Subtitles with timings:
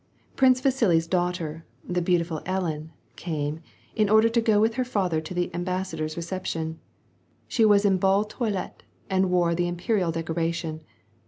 [0.35, 3.59] Prin Vasili's daughter, the beautiful Ellen, came,
[3.95, 6.79] in ordei to with her father to the embassador's reception.
[7.47, 10.81] She was ball toilet and wore the Imperial decoration.